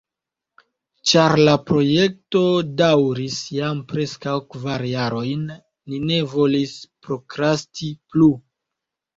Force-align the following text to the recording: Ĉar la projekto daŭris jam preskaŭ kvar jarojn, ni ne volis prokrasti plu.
Ĉar 1.09 1.33
la 1.41 1.51
projekto 1.71 2.41
daŭris 2.79 3.37
jam 3.57 3.83
preskaŭ 3.93 4.35
kvar 4.55 4.87
jarojn, 4.93 5.45
ni 5.93 6.01
ne 6.09 6.19
volis 6.35 6.75
prokrasti 7.07 7.93
plu. 8.11 8.33